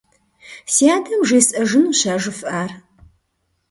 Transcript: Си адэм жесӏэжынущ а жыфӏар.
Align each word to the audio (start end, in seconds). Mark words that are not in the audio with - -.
Си 0.73 0.85
адэм 0.95 1.21
жесӏэжынущ 1.29 1.99
а 2.13 2.15
жыфӏар. 2.21 2.71